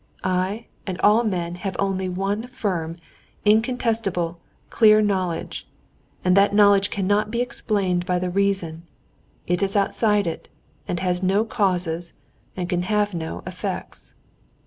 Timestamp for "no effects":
13.13-14.15